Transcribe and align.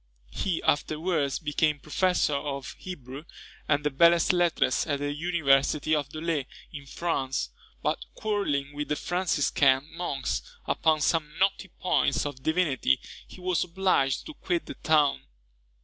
He 0.31 0.63
afterwards 0.63 1.37
became 1.37 1.77
professor 1.77 2.33
of 2.33 2.73
Hebrew 2.79 3.25
and 3.69 3.83
the 3.83 3.91
belles 3.91 4.31
lettres 4.33 4.87
at 4.87 4.97
the 4.97 5.13
University 5.13 5.93
of 5.93 6.09
Dôle, 6.09 6.47
in 6.73 6.87
France; 6.87 7.51
but 7.83 8.03
quarrelling 8.15 8.73
with 8.73 8.87
the 8.87 8.95
Franciscan 8.95 9.87
monks 9.95 10.41
upon 10.65 11.01
some 11.01 11.37
knotty 11.37 11.67
points 11.67 12.25
of 12.25 12.41
divinity, 12.41 12.99
he 13.27 13.39
was 13.39 13.63
obliged 13.63 14.25
to 14.25 14.33
quit 14.33 14.65
the 14.65 14.73
town. 14.73 15.21